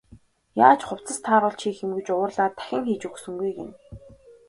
Яаж 0.65 0.81
хувцас 0.87 1.19
тааруулж 1.25 1.61
хийх 1.63 1.77
юм 1.85 1.91
гэж 1.97 2.07
уурлаад 2.11 2.53
дахин 2.57 2.83
хийж 2.87 3.03
өгсөнгүй 3.09 3.51
гэнэ. 3.57 3.75